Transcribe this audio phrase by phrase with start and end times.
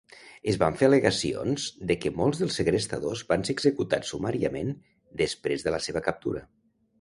[0.51, 4.73] Es van fer al·legacions de que molts dels segrestadors van ser executat sumàriament
[5.23, 6.45] després de la seva captura.